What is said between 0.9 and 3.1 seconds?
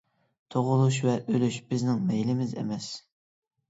ۋە ئۆلۈش بىزنىڭ مەيلىمىز ئەمەس.